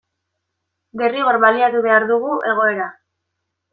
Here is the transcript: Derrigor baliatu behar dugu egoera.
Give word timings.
Derrigor 1.01 1.39
baliatu 1.45 1.83
behar 1.89 2.07
dugu 2.13 2.33
egoera. 2.55 2.89